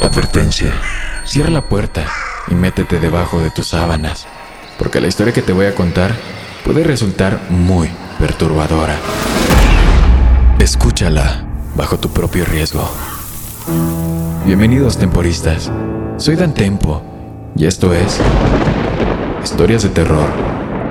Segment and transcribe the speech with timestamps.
[0.00, 0.72] Advertencia.
[1.24, 2.06] Cierra la puerta
[2.48, 4.26] y métete debajo de tus sábanas,
[4.78, 6.14] porque la historia que te voy a contar
[6.64, 8.96] puede resultar muy perturbadora.
[10.58, 12.88] Escúchala bajo tu propio riesgo.
[14.44, 15.70] Bienvenidos temporistas.
[16.18, 17.02] Soy Dan Tempo
[17.56, 18.20] y esto es
[19.42, 20.28] Historias de terror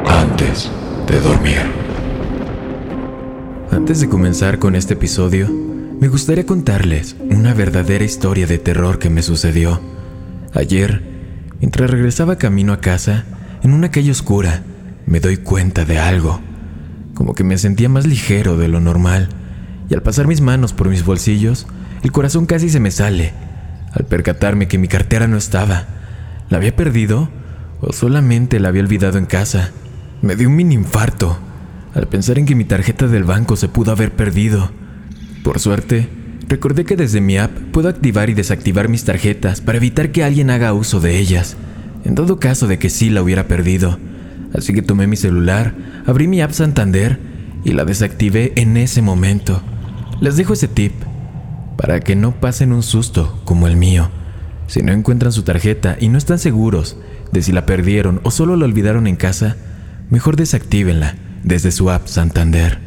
[0.08, 0.70] antes
[1.08, 1.62] de dormir.
[3.72, 5.50] Antes de comenzar con este episodio,
[6.00, 9.80] me gustaría contarles una verdadera historia de terror que me sucedió.
[10.53, 11.02] Ayer,
[11.59, 13.26] mientras regresaba camino a casa,
[13.63, 14.63] en una calle oscura,
[15.05, 16.41] me doy cuenta de algo.
[17.13, 19.30] Como que me sentía más ligero de lo normal,
[19.89, 21.66] y al pasar mis manos por mis bolsillos,
[22.03, 23.34] el corazón casi se me sale,
[23.91, 25.86] al percatarme que mi cartera no estaba.
[26.50, 27.30] ¿La había perdido?
[27.81, 29.72] ¿O solamente la había olvidado en casa?
[30.22, 31.38] Me dio un mini infarto
[31.94, 34.70] al pensar en que mi tarjeta del banco se pudo haber perdido.
[35.45, 36.09] Por suerte,
[36.48, 40.49] recordé que desde mi app puedo activar y desactivar mis tarjetas para evitar que alguien
[40.49, 41.56] haga uso de ellas,
[42.03, 44.00] en todo caso de que sí la hubiera perdido.
[44.55, 45.75] Así que tomé mi celular,
[46.08, 47.20] abrí mi app Santander
[47.64, 49.61] y la desactivé en ese momento.
[50.20, 50.94] Les dejo ese tip
[51.77, 54.09] para que no pasen un susto como el mío.
[54.66, 56.98] Si no encuentran su tarjeta y no están seguros
[57.31, 59.58] de si la perdieron o solo la olvidaron en casa,
[60.09, 62.84] mejor desactívenla desde su app Santander.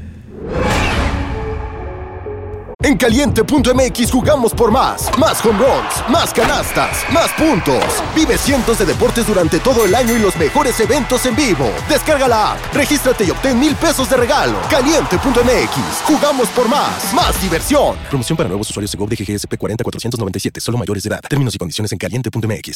[2.81, 5.11] En caliente.mx jugamos por más.
[5.19, 7.83] Más home runs, más canastas, más puntos.
[8.15, 11.69] Vive cientos de deportes durante todo el año y los mejores eventos en vivo.
[11.89, 14.57] Descarga la app, regístrate y obtén mil pesos de regalo.
[14.71, 17.13] Caliente.mx, jugamos por más.
[17.13, 17.97] Más diversión.
[18.11, 21.21] Promoción para nuevos usuarios de GOV de GGSP 40497, solo mayores de edad.
[21.29, 22.75] Términos y condiciones en caliente.mx.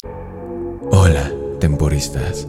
[0.91, 1.31] Hola,
[1.61, 2.45] temporistas.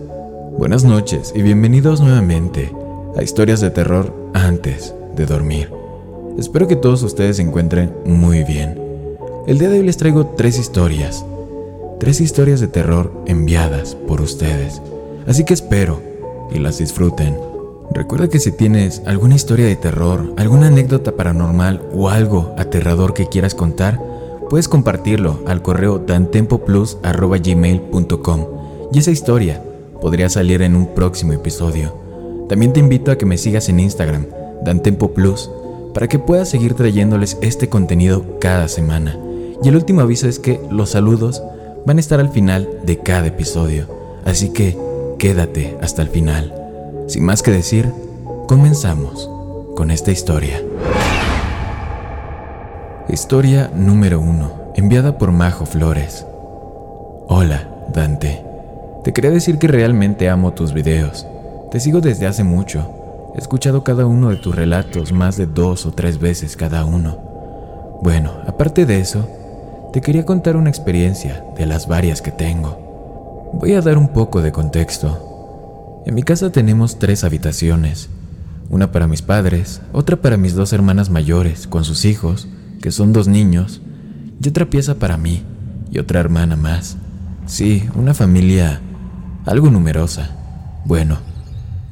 [0.58, 2.72] Buenas noches y bienvenidos nuevamente
[3.16, 5.84] a historias de terror antes de dormir.
[6.39, 8.77] Espero que todos ustedes se encuentren muy bien.
[9.47, 11.25] El día de hoy les traigo tres historias.
[12.01, 14.83] Tres historias de terror enviadas por ustedes.
[15.29, 16.03] Así que espero
[16.51, 17.39] y las disfruten.
[17.93, 23.28] Recuerda que si tienes alguna historia de terror, alguna anécdota paranormal o algo aterrador que
[23.28, 24.00] quieras contar,
[24.50, 28.47] puedes compartirlo al correo dantempoplus.gmail.com
[28.93, 29.62] y esa historia
[30.00, 31.97] podría salir en un próximo episodio.
[32.49, 34.27] También te invito a que me sigas en Instagram,
[34.65, 35.49] dantempoplus,
[35.94, 39.16] para que pueda seguir trayéndoles este contenido cada semana.
[39.62, 41.43] Y el último aviso es que los saludos
[41.87, 43.87] van a estar al final de cada episodio,
[44.25, 44.77] así que
[45.19, 46.53] quédate hasta el final.
[47.06, 47.88] Sin más que decir,
[48.49, 49.31] comenzamos
[49.77, 50.60] con esta historia.
[53.09, 56.26] Historia número 1, enviada por Majo Flores.
[57.28, 58.43] Hola, Dante.
[59.05, 61.26] Te quería decir que realmente amo tus videos.
[61.71, 63.03] Te sigo desde hace mucho
[63.34, 67.19] He escuchado cada uno de tus relatos más de dos o tres veces cada uno.
[68.00, 69.28] Bueno, aparte de eso,
[69.93, 73.50] te quería contar una experiencia de las varias que tengo.
[73.55, 76.03] Voy a dar un poco de contexto.
[76.06, 78.09] En mi casa tenemos tres habitaciones.
[78.71, 82.47] Una para mis padres, otra para mis dos hermanas mayores con sus hijos,
[82.81, 83.81] que son dos niños,
[84.41, 85.43] y otra pieza para mí
[85.91, 86.97] y otra hermana más.
[87.47, 88.81] Sí, una familia
[89.44, 90.31] algo numerosa.
[90.84, 91.19] Bueno,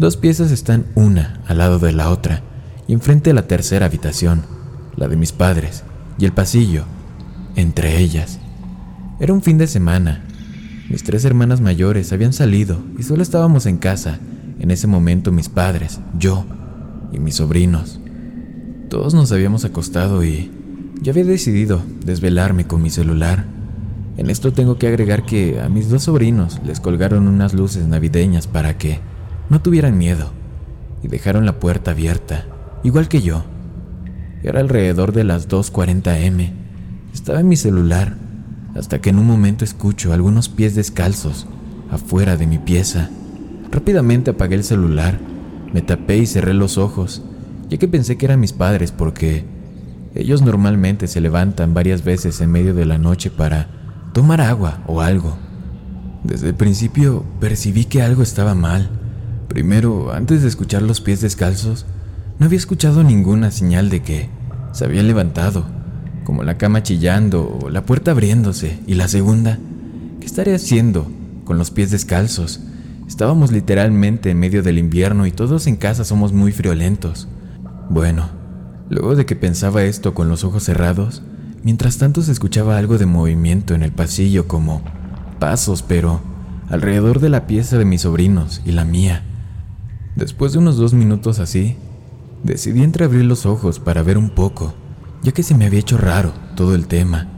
[0.02, 2.42] Dos piezas están una al lado de la otra
[2.88, 4.42] y enfrente de la tercera habitación,
[4.96, 5.84] la de mis padres,
[6.18, 6.86] y el pasillo,
[7.54, 8.40] entre ellas.
[9.20, 10.24] Era un fin de semana.
[10.90, 14.18] Mis tres hermanas mayores habían salido y solo estábamos en casa,
[14.58, 16.46] en ese momento mis padres, yo
[17.12, 18.00] y mis sobrinos.
[18.88, 20.50] Todos nos habíamos acostado y
[21.00, 23.44] yo había decidido desvelarme con mi celular.
[24.16, 28.48] En esto tengo que agregar que a mis dos sobrinos les colgaron unas luces navideñas
[28.48, 29.11] para que
[29.52, 30.30] no tuvieran miedo
[31.02, 32.46] y dejaron la puerta abierta,
[32.84, 33.44] igual que yo.
[34.42, 36.54] Era alrededor de las 2.40 m.
[37.12, 38.16] Estaba en mi celular
[38.74, 41.46] hasta que en un momento escucho algunos pies descalzos
[41.90, 43.10] afuera de mi pieza.
[43.70, 45.20] Rápidamente apagué el celular,
[45.70, 47.22] me tapé y cerré los ojos,
[47.68, 49.44] ya que pensé que eran mis padres porque
[50.14, 53.68] ellos normalmente se levantan varias veces en medio de la noche para
[54.14, 55.36] tomar agua o algo.
[56.24, 59.01] Desde el principio percibí que algo estaba mal
[59.52, 61.84] Primero, antes de escuchar los pies descalzos,
[62.38, 64.30] no había escuchado ninguna señal de que
[64.72, 65.66] se había levantado,
[66.24, 68.78] como la cama chillando o la puerta abriéndose.
[68.86, 69.58] Y la segunda,
[70.20, 71.06] ¿qué estaría haciendo
[71.44, 72.60] con los pies descalzos?
[73.06, 77.28] Estábamos literalmente en medio del invierno y todos en casa somos muy friolentos.
[77.90, 78.30] Bueno,
[78.88, 81.22] luego de que pensaba esto con los ojos cerrados,
[81.62, 84.82] mientras tanto se escuchaba algo de movimiento en el pasillo como
[85.38, 86.22] pasos, pero
[86.70, 89.26] alrededor de la pieza de mis sobrinos y la mía.
[90.16, 91.76] Después de unos dos minutos así,
[92.42, 94.74] decidí entreabrir los ojos para ver un poco,
[95.22, 97.28] ya que se me había hecho raro todo el tema.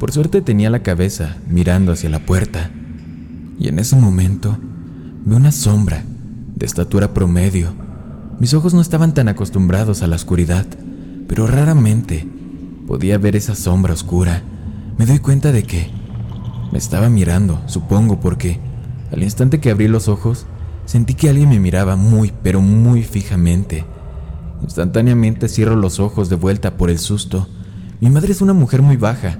[0.00, 2.70] Por suerte tenía la cabeza mirando hacia la puerta.
[3.58, 4.58] Y en ese momento
[5.24, 6.02] vi una sombra
[6.56, 7.72] de estatura promedio.
[8.40, 10.66] Mis ojos no estaban tan acostumbrados a la oscuridad,
[11.28, 12.28] pero raramente
[12.88, 14.42] podía ver esa sombra oscura.
[14.98, 15.90] Me doy cuenta de que
[16.72, 18.58] me estaba mirando, supongo, porque
[19.12, 20.46] al instante que abrí los ojos,
[20.86, 23.84] sentí que alguien me miraba muy, pero muy fijamente.
[24.62, 27.46] Instantáneamente cierro los ojos de vuelta por el susto.
[28.00, 29.38] Mi madre es una mujer muy baja,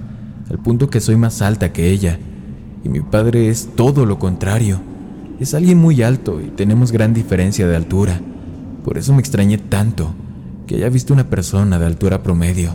[0.50, 2.18] al punto que soy más alta que ella,
[2.84, 4.80] y mi padre es todo lo contrario.
[5.40, 8.20] Es alguien muy alto y tenemos gran diferencia de altura.
[8.84, 10.14] Por eso me extrañé tanto
[10.66, 12.74] que haya visto una persona de altura promedio,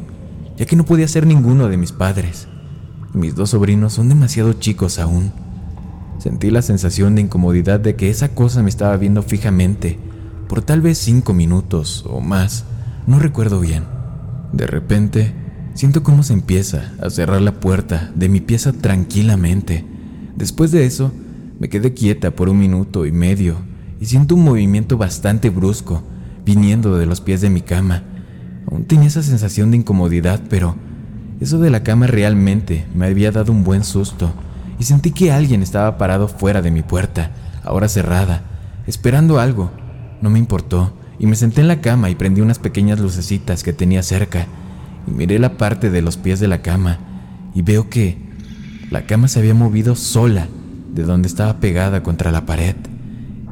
[0.58, 2.48] ya que no podía ser ninguno de mis padres.
[3.14, 5.32] Mis dos sobrinos son demasiado chicos aún.
[6.22, 9.98] Sentí la sensación de incomodidad de que esa cosa me estaba viendo fijamente
[10.48, 12.64] por tal vez cinco minutos o más,
[13.08, 13.86] no recuerdo bien.
[14.54, 15.34] De repente,
[15.74, 19.84] siento cómo se empieza a cerrar la puerta de mi pieza tranquilamente.
[20.36, 21.12] Después de eso,
[21.60, 23.56] me quedé quieta por un minuto y medio
[24.00, 26.04] y siento un movimiento bastante brusco
[26.46, 28.04] viniendo de los pies de mi cama.
[28.70, 30.76] Aún tenía esa sensación de incomodidad, pero
[31.40, 34.32] eso de la cama realmente me había dado un buen susto
[34.80, 37.32] y sentí que alguien estaba parado fuera de mi puerta,
[37.64, 38.44] ahora cerrada,
[38.88, 39.72] esperando algo.
[40.22, 43.74] No me importó y me senté en la cama y prendí unas pequeñas lucecitas que
[43.74, 44.48] tenía cerca
[45.08, 47.00] y miré la parte de los pies de la cama
[47.54, 48.18] y veo que
[48.90, 50.48] la cama se había movido sola
[50.94, 52.76] de donde estaba pegada contra la pared.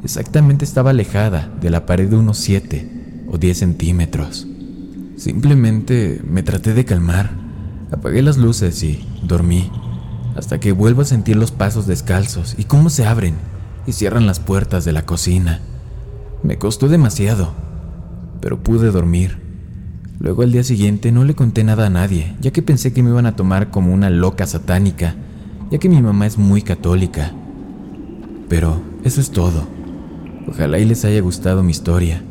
[0.03, 4.47] Exactamente estaba alejada de la pared de unos 7 o 10 centímetros.
[5.17, 7.49] Simplemente me traté de calmar
[7.91, 9.71] Apagué las luces y dormí,
[10.35, 13.35] hasta que vuelvo a sentir los pasos descalzos y cómo se abren
[13.85, 15.59] y cierran las puertas de la cocina.
[16.43, 17.53] Me costó demasiado,
[18.41, 19.37] pero pude dormir.
[20.19, 23.09] Luego al día siguiente no le conté nada a nadie, ya que pensé que me
[23.09, 25.15] iban a tomar como una loca satánica,
[25.71, 27.33] ya que mi mamá es muy católica.
[28.49, 29.67] Pero eso es todo.
[30.47, 32.21] Ojalá y les haya gustado mi historia.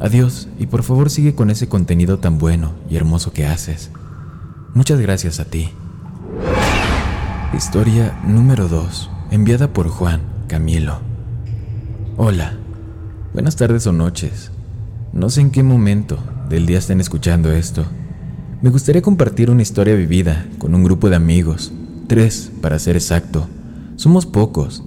[0.00, 3.90] Adiós y por favor sigue con ese contenido tan bueno y hermoso que haces.
[4.74, 5.70] Muchas gracias a ti.
[7.56, 11.00] Historia número 2, enviada por Juan Camilo.
[12.18, 12.58] Hola,
[13.32, 14.52] buenas tardes o noches.
[15.14, 16.18] No sé en qué momento
[16.50, 17.86] del día estén escuchando esto.
[18.60, 21.72] Me gustaría compartir una historia vivida con un grupo de amigos,
[22.06, 23.48] tres para ser exacto.
[23.96, 24.84] Somos pocos,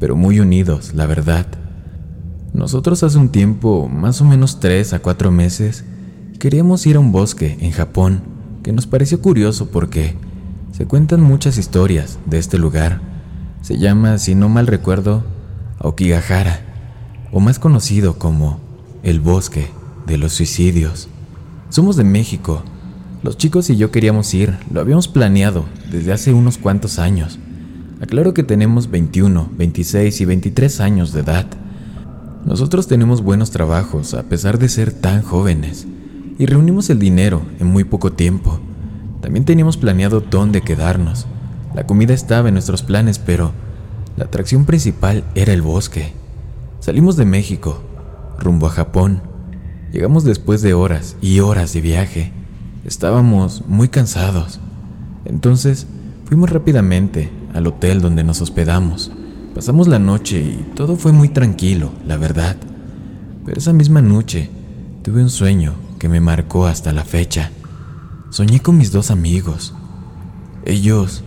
[0.00, 1.46] pero muy unidos, la verdad.
[2.52, 5.84] Nosotros hace un tiempo, más o menos tres a cuatro meses,
[6.40, 8.22] queríamos ir a un bosque en Japón
[8.64, 10.16] que nos pareció curioso porque
[10.82, 13.00] se cuentan muchas historias de este lugar.
[13.60, 15.22] Se llama, si no mal recuerdo,
[15.78, 16.58] Okigahara,
[17.30, 18.58] o más conocido como
[19.04, 19.70] el bosque
[20.08, 21.06] de los suicidios.
[21.68, 22.64] Somos de México.
[23.22, 27.38] Los chicos y yo queríamos ir, lo habíamos planeado desde hace unos cuantos años.
[28.00, 31.46] Aclaro que tenemos 21, 26 y 23 años de edad.
[32.44, 35.86] Nosotros tenemos buenos trabajos a pesar de ser tan jóvenes
[36.40, 38.58] y reunimos el dinero en muy poco tiempo.
[39.22, 41.26] También teníamos planeado dónde quedarnos.
[41.74, 43.52] La comida estaba en nuestros planes, pero
[44.16, 46.12] la atracción principal era el bosque.
[46.80, 47.80] Salimos de México,
[48.38, 49.22] rumbo a Japón.
[49.92, 52.32] Llegamos después de horas y horas de viaje.
[52.84, 54.58] Estábamos muy cansados.
[55.24, 55.86] Entonces
[56.26, 59.12] fuimos rápidamente al hotel donde nos hospedamos.
[59.54, 62.56] Pasamos la noche y todo fue muy tranquilo, la verdad.
[63.46, 64.50] Pero esa misma noche
[65.02, 67.52] tuve un sueño que me marcó hasta la fecha.
[68.32, 69.74] Soñé con mis dos amigos.
[70.64, 71.22] Ellos...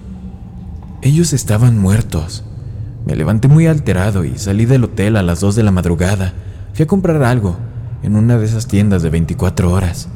[1.04, 2.44] Ellos estaban muertos.
[3.06, 6.34] Me levanté muy alterado y salí del hotel a las 2 de la madrugada.
[6.74, 7.58] Fui a comprar algo
[8.02, 10.08] en una de esas tiendas de 24 horas.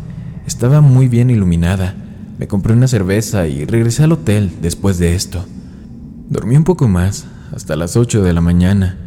[0.48, 1.94] Estaba muy bien iluminada.
[2.40, 5.46] Me compré una cerveza y regresé al hotel después de esto.
[6.28, 8.98] Dormí un poco más, hasta las 8 de la mañana.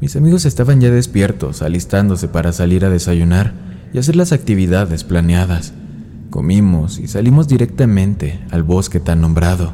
[0.00, 3.52] Mis amigos estaban ya despiertos, alistándose para salir a desayunar
[3.92, 5.74] y hacer las actividades planeadas.
[6.36, 9.72] Comimos y salimos directamente al bosque tan nombrado.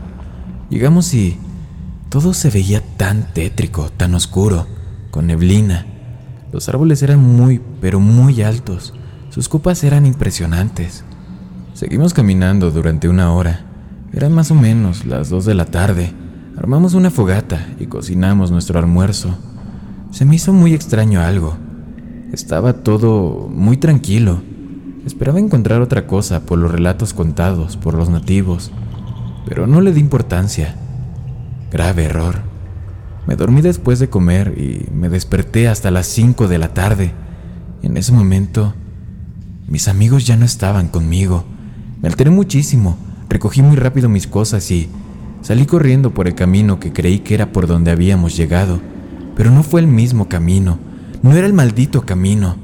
[0.70, 1.36] Llegamos y
[2.08, 4.68] todo se veía tan tétrico, tan oscuro,
[5.10, 5.86] con neblina.
[6.52, 8.94] Los árboles eran muy, pero muy altos.
[9.30, 11.02] Sus copas eran impresionantes.
[11.74, 13.64] Seguimos caminando durante una hora.
[14.12, 16.12] Eran más o menos las dos de la tarde.
[16.56, 19.36] Armamos una fogata y cocinamos nuestro almuerzo.
[20.12, 21.56] Se me hizo muy extraño algo.
[22.32, 24.51] Estaba todo muy tranquilo.
[25.06, 28.70] Esperaba encontrar otra cosa por los relatos contados por los nativos,
[29.46, 30.76] pero no le di importancia.
[31.70, 32.36] Grave error.
[33.26, 37.12] Me dormí después de comer y me desperté hasta las 5 de la tarde.
[37.82, 38.74] En ese momento,
[39.68, 41.44] mis amigos ya no estaban conmigo.
[42.00, 42.96] Me alteré muchísimo.
[43.28, 44.88] Recogí muy rápido mis cosas y
[45.42, 48.80] Salí corriendo por el camino que creí que era por donde habíamos llegado,
[49.34, 50.78] pero no fue el mismo camino,
[51.20, 52.56] no era el maldito camino.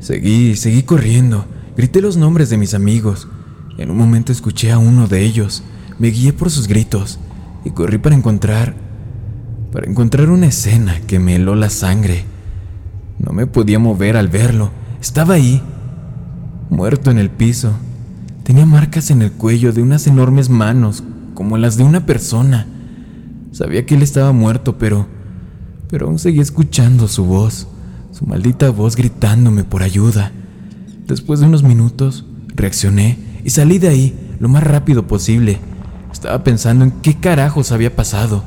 [0.00, 1.46] Seguí, seguí corriendo,
[1.78, 3.28] grité los nombres de mis amigos.
[3.78, 5.62] En un momento escuché a uno de ellos,
[6.00, 7.20] me guié por sus gritos
[7.64, 8.74] y corrí para encontrar,
[9.70, 12.24] para encontrar una escena que me heló la sangre.
[13.20, 15.62] No me podía mover al verlo, estaba ahí,
[16.68, 17.70] muerto en el piso.
[18.42, 21.04] Tenía marcas en el cuello de unas enormes manos
[21.34, 22.66] como las de una persona.
[23.52, 25.06] Sabía que él estaba muerto, pero...
[25.88, 27.68] pero aún seguía escuchando su voz,
[28.10, 30.32] su maldita voz gritándome por ayuda.
[31.08, 32.24] Después de unos minutos,
[32.54, 35.58] reaccioné y salí de ahí lo más rápido posible.
[36.12, 38.44] Estaba pensando en qué carajos había pasado.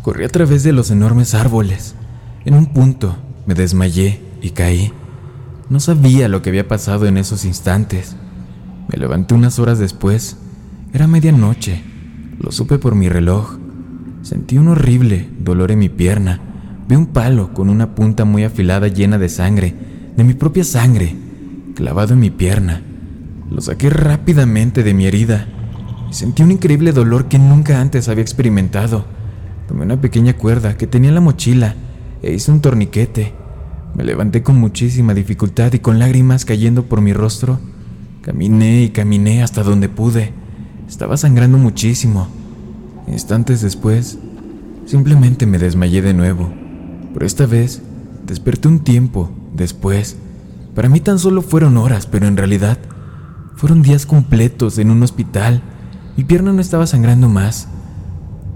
[0.00, 1.94] Corrí a través de los enormes árboles.
[2.46, 4.92] En un punto me desmayé y caí.
[5.68, 8.16] No sabía lo que había pasado en esos instantes.
[8.90, 10.38] Me levanté unas horas después.
[10.94, 11.82] Era medianoche
[12.38, 13.58] lo supe por mi reloj.
[14.22, 16.40] Sentí un horrible dolor en mi pierna.
[16.88, 19.74] Vi un palo con una punta muy afilada llena de sangre,
[20.16, 21.16] de mi propia sangre,
[21.78, 22.82] clavado en mi pierna.
[23.48, 25.46] Lo saqué rápidamente de mi herida
[26.10, 29.04] sentí un increíble dolor que nunca antes había experimentado.
[29.68, 31.76] Tomé una pequeña cuerda que tenía en la mochila
[32.20, 33.32] e hice un torniquete.
[33.94, 37.60] Me levanté con muchísima dificultad y con lágrimas cayendo por mi rostro.
[38.22, 40.32] Caminé y caminé hasta donde pude.
[40.88, 42.26] Estaba sangrando muchísimo.
[43.06, 44.18] Instantes después,
[44.84, 46.52] simplemente me desmayé de nuevo.
[47.14, 47.82] Pero esta vez,
[48.26, 50.16] desperté un tiempo después.
[50.74, 52.78] Para mí tan solo fueron horas, pero en realidad
[53.56, 55.62] fueron días completos en un hospital.
[56.16, 57.68] Mi pierna no estaba sangrando más.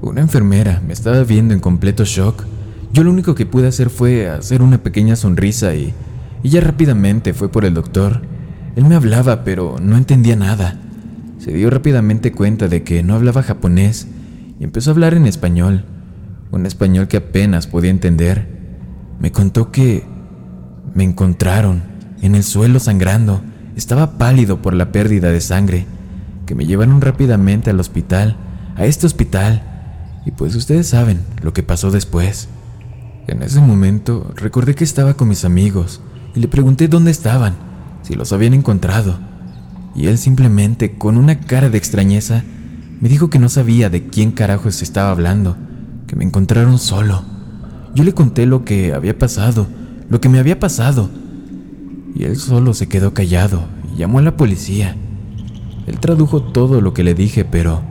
[0.00, 2.44] Una enfermera me estaba viendo en completo shock.
[2.92, 5.94] Yo lo único que pude hacer fue hacer una pequeña sonrisa y,
[6.44, 8.22] ya rápidamente fue por el doctor.
[8.76, 10.78] Él me hablaba, pero no entendía nada.
[11.38, 14.06] Se dio rápidamente cuenta de que no hablaba japonés
[14.60, 15.84] y empezó a hablar en español,
[16.52, 18.46] un español que apenas podía entender.
[19.18, 20.04] Me contó que
[20.94, 21.91] me encontraron
[22.22, 23.42] en el suelo sangrando,
[23.76, 25.86] estaba pálido por la pérdida de sangre,
[26.46, 28.36] que me llevaron rápidamente al hospital,
[28.76, 29.62] a este hospital,
[30.24, 32.48] y pues ustedes saben lo que pasó después.
[33.26, 36.00] En ese momento recordé que estaba con mis amigos
[36.34, 37.54] y le pregunté dónde estaban,
[38.02, 39.32] si los habían encontrado
[39.94, 42.44] y él simplemente, con una cara de extrañeza,
[43.00, 45.56] me dijo que no sabía de quién carajo se estaba hablando,
[46.06, 47.24] que me encontraron solo.
[47.94, 49.66] Yo le conté lo que había pasado,
[50.08, 51.10] lo que me había pasado,
[52.14, 54.96] y él solo se quedó callado y llamó a la policía.
[55.86, 57.82] Él tradujo todo lo que le dije, pero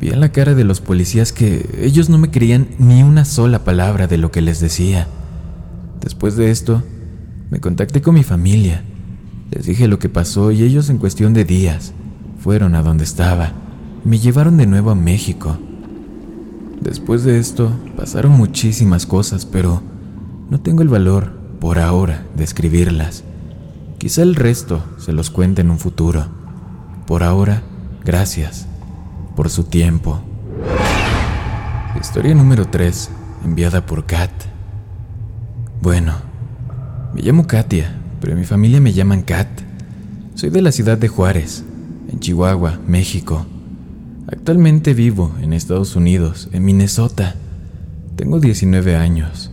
[0.00, 3.64] vi en la cara de los policías que ellos no me creían ni una sola
[3.64, 5.08] palabra de lo que les decía.
[6.00, 6.82] Después de esto,
[7.50, 8.82] me contacté con mi familia
[9.50, 11.92] les dije lo que pasó y ellos en cuestión de días
[12.38, 13.52] fueron a donde estaba
[14.04, 15.58] me llevaron de nuevo a México.
[16.80, 19.82] Después de esto pasaron muchísimas cosas, pero
[20.48, 23.24] no tengo el valor, por ahora, de escribirlas.
[23.98, 26.26] Quizá el resto se los cuente en un futuro.
[27.06, 27.62] Por ahora,
[28.04, 28.66] gracias
[29.36, 30.20] por su tiempo.
[32.00, 33.10] Historia número 3,
[33.44, 34.30] enviada por Kat.
[35.80, 36.14] Bueno,
[37.14, 39.48] me llamo Katia pero mi familia me llaman Kat.
[40.34, 41.64] Soy de la ciudad de Juárez,
[42.10, 43.46] en Chihuahua, México.
[44.30, 47.34] Actualmente vivo en Estados Unidos, en Minnesota.
[48.16, 49.50] Tengo 19 años.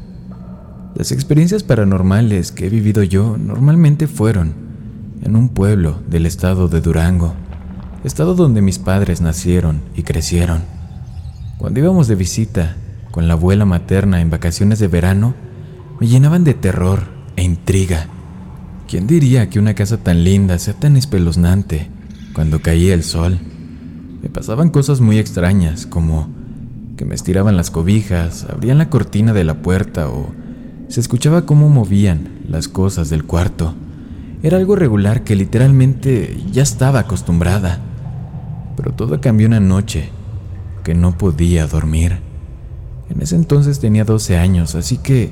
[0.96, 4.54] Las experiencias paranormales que he vivido yo normalmente fueron
[5.22, 7.36] en un pueblo del estado de Durango,
[8.04, 10.64] estado donde mis padres nacieron y crecieron.
[11.58, 12.76] Cuando íbamos de visita
[13.12, 15.36] con la abuela materna en vacaciones de verano,
[16.00, 17.04] me llenaban de terror
[17.36, 18.08] e intriga
[18.88, 21.90] ¿Quién diría que una casa tan linda sea tan espeluznante
[22.34, 23.40] cuando caía el sol?
[24.22, 26.30] Me pasaban cosas muy extrañas, como
[26.96, 30.32] que me estiraban las cobijas, abrían la cortina de la puerta o
[30.88, 33.74] se escuchaba cómo movían las cosas del cuarto.
[34.44, 37.80] Era algo regular que literalmente ya estaba acostumbrada.
[38.78, 40.10] Pero todo cambió una noche
[40.84, 42.20] que no podía dormir.
[43.10, 45.32] En ese entonces tenía 12 años, así que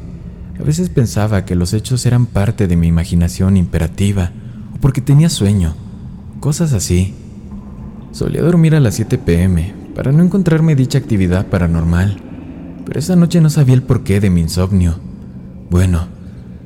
[0.59, 4.31] a veces pensaba que los hechos eran parte de mi imaginación imperativa
[4.75, 5.75] o porque tenía sueño,
[6.39, 7.13] cosas así.
[8.11, 12.17] Solía dormir a las 7 pm para no encontrarme dicha actividad paranormal,
[12.85, 15.12] pero esa noche no sabía el porqué de mi insomnio.
[15.73, 16.01] Bueno,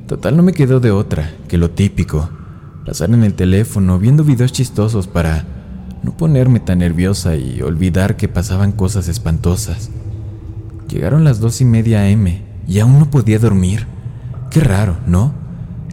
[0.06, 2.30] total no me quedó de otra que lo típico,
[2.86, 5.46] pasar en el teléfono viendo videos chistosos para
[6.04, 9.92] no ponerme tan nerviosa y olvidar que pasaban cosas espantosas.
[10.90, 13.88] Llegaron las dos y media M y aún no podía dormir.
[14.52, 15.32] Qué raro, ¿no?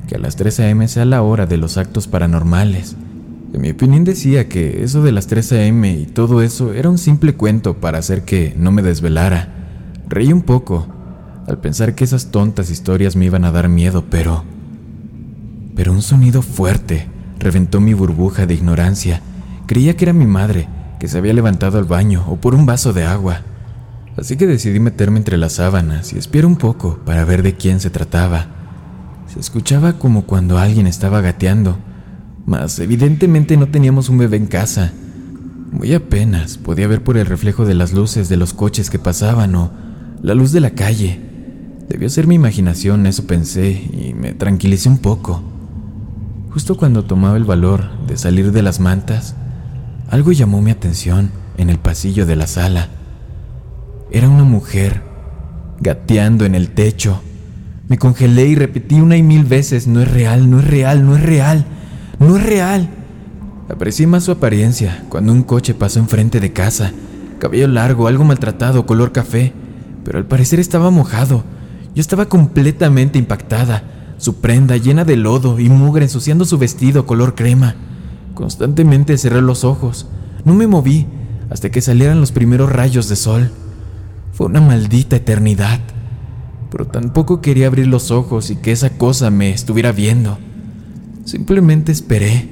[0.09, 0.89] Que a las 3 a.m.
[0.89, 2.97] sea la hora de los actos paranormales.
[3.53, 5.89] En mi opinión decía que eso de las 3 a.m.
[5.89, 9.55] y todo eso era un simple cuento para hacer que no me desvelara.
[10.09, 10.89] Reí un poco
[11.47, 14.45] al pensar que esas tontas historias me iban a dar miedo, pero...
[15.75, 17.09] Pero un sonido fuerte
[17.39, 19.21] reventó mi burbuja de ignorancia.
[19.67, 22.93] Creía que era mi madre, que se había levantado al baño o por un vaso
[22.93, 23.41] de agua.
[24.17, 27.81] Así que decidí meterme entre las sábanas y espiar un poco para ver de quién
[27.81, 28.47] se trataba.
[29.33, 31.79] Se escuchaba como cuando alguien estaba gateando,
[32.47, 34.93] mas evidentemente no teníamos un bebé en casa.
[35.73, 39.55] Muy apenas podía ver por el reflejo de las luces de los coches que pasaban
[39.57, 39.73] o
[40.23, 41.34] la luz de la calle.
[41.89, 45.43] Debió ser mi imaginación, eso pensé, y me tranquilicé un poco.
[46.51, 49.35] Justo cuando tomaba el valor de salir de las mantas,
[50.09, 52.89] algo llamó mi atención en el pasillo de la sala.
[54.11, 55.03] Era una mujer,
[55.81, 57.21] gateando en el techo.
[57.89, 61.17] Me congelé y repetí una y mil veces, no es real, no es real, no
[61.17, 61.67] es real,
[62.19, 62.89] no es real.
[63.69, 66.93] Aprecié más su apariencia cuando un coche pasó enfrente de casa,
[67.39, 69.53] cabello largo, algo maltratado, color café,
[70.05, 71.45] pero al parecer estaba mojado.
[71.95, 73.85] Yo estaba completamente impactada,
[74.19, 77.77] su prenda llena de lodo y mugre ensuciando su vestido color crema.
[78.35, 80.09] Constantemente cerré los ojos,
[80.45, 81.07] no me moví
[81.51, 83.51] hasta que salieran los primeros rayos de sol.
[84.33, 85.79] Fue una maldita eternidad,
[86.71, 90.39] pero tampoco quería abrir los ojos y que esa cosa me estuviera viendo.
[91.25, 92.49] Simplemente esperé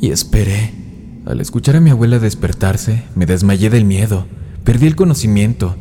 [0.00, 0.72] y esperé.
[1.26, 4.26] Al escuchar a mi abuela despertarse, me desmayé del miedo,
[4.64, 5.76] perdí el conocimiento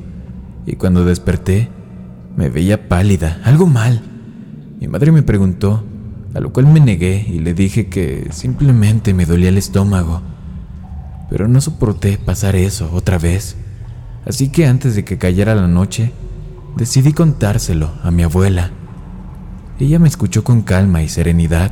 [0.66, 1.70] y cuando desperté,
[2.36, 4.02] me veía pálida, algo mal.
[4.80, 5.84] Mi madre me preguntó,
[6.34, 10.22] a lo cual me negué y le dije que simplemente me dolía el estómago.
[11.30, 13.56] Pero no soporté pasar eso otra vez.
[14.26, 16.12] Así que antes de que cayera la noche,
[16.78, 18.72] decidí contárselo a mi abuela.
[19.80, 21.72] Ella me escuchó con calma y serenidad.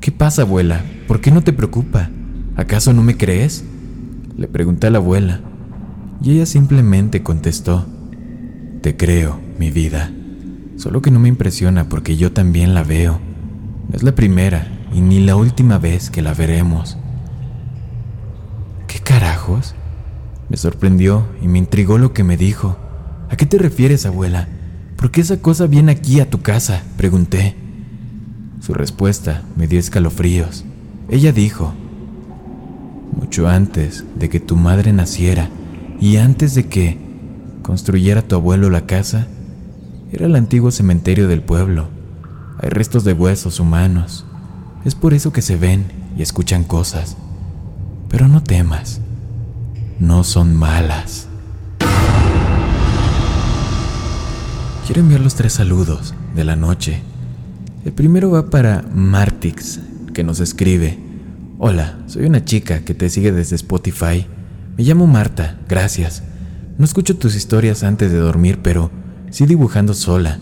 [0.00, 0.84] ¿Qué pasa, abuela?
[1.08, 2.10] ¿Por qué no te preocupa?
[2.56, 3.64] ¿Acaso no me crees?
[4.36, 5.40] Le pregunté a la abuela,
[6.22, 7.86] y ella simplemente contestó,
[8.86, 10.12] Te creo, mi vida,
[10.76, 13.18] solo que no me impresiona porque yo también la veo.
[13.88, 16.96] No es la primera y ni la última vez que la veremos.
[18.86, 19.74] ¿Qué carajos?
[20.48, 22.76] Me sorprendió y me intrigó lo que me dijo.
[23.28, 24.46] ¿A qué te refieres, abuela?
[24.94, 26.84] ¿Por qué esa cosa viene aquí a tu casa?
[26.96, 27.56] Pregunté.
[28.60, 30.64] Su respuesta me dio escalofríos.
[31.08, 31.74] Ella dijo,
[33.20, 35.50] mucho antes de que tu madre naciera
[35.98, 37.05] y antes de que
[37.66, 39.26] construyera tu abuelo la casa,
[40.12, 41.88] era el antiguo cementerio del pueblo.
[42.60, 44.24] Hay restos de huesos humanos.
[44.84, 47.16] Es por eso que se ven y escuchan cosas.
[48.08, 49.00] Pero no temas
[49.98, 51.26] no son malas.
[54.86, 57.02] Quiero enviar los tres saludos de la noche.
[57.84, 59.80] El primero va para Martix,
[60.14, 61.00] que nos escribe.
[61.58, 64.24] Hola, soy una chica que te sigue desde Spotify.
[64.76, 66.22] Me llamo Marta, gracias.
[66.78, 68.90] No escucho tus historias antes de dormir, pero
[69.30, 70.38] sí dibujando sola.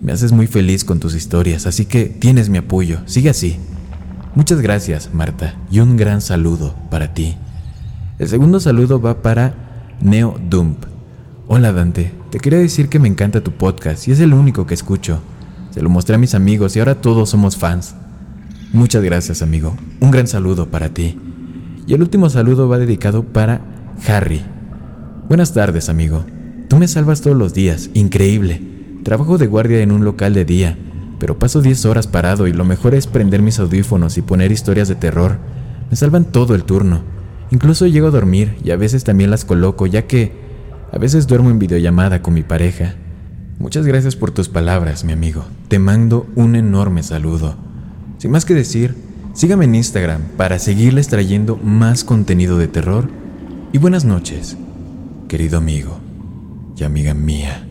[0.00, 3.00] Me haces muy feliz con tus historias, así que tienes mi apoyo.
[3.04, 3.58] Sigue así.
[4.34, 7.36] Muchas gracias, Marta, y un gran saludo para ti.
[8.18, 10.84] El segundo saludo va para Neo Dump.
[11.46, 14.74] Hola Dante, te quería decir que me encanta tu podcast y es el único que
[14.74, 15.20] escucho.
[15.72, 17.94] Se lo mostré a mis amigos y ahora todos somos fans.
[18.72, 21.18] Muchas gracias amigo, un gran saludo para ti.
[21.86, 23.60] Y el último saludo va dedicado para
[24.08, 24.55] Harry.
[25.28, 26.24] Buenas tardes amigo,
[26.68, 28.62] tú me salvas todos los días, increíble.
[29.02, 30.78] Trabajo de guardia en un local de día,
[31.18, 34.86] pero paso 10 horas parado y lo mejor es prender mis audífonos y poner historias
[34.86, 35.38] de terror.
[35.90, 37.00] Me salvan todo el turno.
[37.50, 40.30] Incluso llego a dormir y a veces también las coloco, ya que
[40.92, 42.94] a veces duermo en videollamada con mi pareja.
[43.58, 45.44] Muchas gracias por tus palabras, mi amigo.
[45.66, 47.56] Te mando un enorme saludo.
[48.18, 48.94] Sin más que decir,
[49.34, 53.08] sígame en Instagram para seguirles trayendo más contenido de terror.
[53.72, 54.56] Y buenas noches,
[55.28, 55.98] querido amigo
[56.76, 57.66] y amiga mía.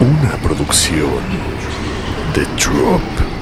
[0.00, 1.22] Una producción
[2.34, 3.41] de Drop.